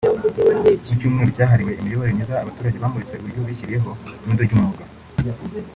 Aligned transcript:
Mu 0.83 0.95
cyumweru 1.01 1.29
cyahariwe 1.35 1.71
imiyoborere 1.79 2.15
myiza 2.17 2.33
abaturage 2.43 2.77
bamuritse 2.83 3.13
uburyo 3.15 3.41
bishyiriyeho 3.47 3.89
irondo 4.21 4.41
ry’umwuga 4.47 4.83